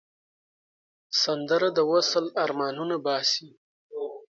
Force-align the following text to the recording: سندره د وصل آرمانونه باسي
سندره 1.21 1.69
د 1.77 1.79
وصل 1.91 2.25
آرمانونه 2.43 2.95
باسي 3.05 3.49